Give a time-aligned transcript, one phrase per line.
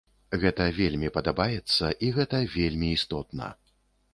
[0.43, 3.53] Гэта вельмі падабаецца, і гэта вельмі істотна.